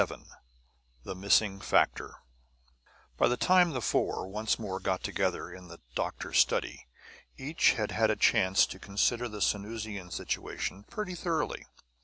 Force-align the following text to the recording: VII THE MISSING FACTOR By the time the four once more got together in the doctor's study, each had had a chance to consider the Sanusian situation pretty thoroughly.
VII 0.03 0.15
THE 1.03 1.13
MISSING 1.13 1.59
FACTOR 1.61 2.15
By 3.17 3.27
the 3.27 3.37
time 3.37 3.69
the 3.73 3.83
four 3.83 4.27
once 4.27 4.57
more 4.57 4.79
got 4.79 5.03
together 5.03 5.53
in 5.53 5.67
the 5.67 5.79
doctor's 5.93 6.39
study, 6.39 6.87
each 7.37 7.73
had 7.73 7.91
had 7.91 8.09
a 8.09 8.15
chance 8.15 8.65
to 8.65 8.79
consider 8.79 9.27
the 9.29 9.41
Sanusian 9.41 10.09
situation 10.09 10.85
pretty 10.85 11.13
thoroughly. 11.13 11.67